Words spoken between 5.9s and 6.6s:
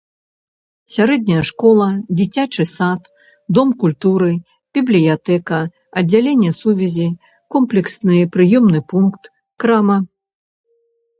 аддзяленне